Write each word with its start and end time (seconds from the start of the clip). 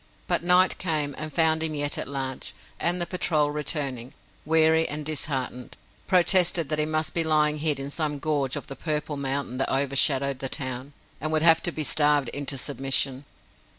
But 0.25 0.41
night 0.41 0.79
came 0.79 1.13
and 1.15 1.31
found 1.31 1.61
him 1.61 1.75
yet 1.75 1.95
at 1.95 2.07
large, 2.07 2.55
and 2.79 2.99
the 2.99 3.05
patrol 3.05 3.51
returning, 3.51 4.15
weary 4.45 4.89
and 4.89 5.05
disheartened, 5.05 5.77
protested 6.07 6.69
that 6.69 6.79
he 6.79 6.87
must 6.87 7.13
be 7.13 7.23
lying 7.23 7.59
hid 7.59 7.79
in 7.79 7.91
some 7.91 8.17
gorge 8.17 8.55
of 8.55 8.65
the 8.65 8.75
purple 8.75 9.15
mountain 9.15 9.59
that 9.59 9.69
overshadowed 9.71 10.39
the 10.39 10.49
town, 10.49 10.93
and 11.21 11.31
would 11.31 11.43
have 11.43 11.61
to 11.61 11.71
be 11.71 11.83
starved 11.83 12.29
into 12.29 12.57
submission. 12.57 13.25